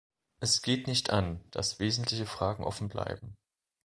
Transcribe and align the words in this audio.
Es 0.39 0.63
geht 0.63 0.87
nicht 0.87 1.11
an, 1.11 1.43
dass 1.51 1.77
wesentliche 1.79 2.25
Fragen 2.25 2.63
offenbleiben. 2.63 3.37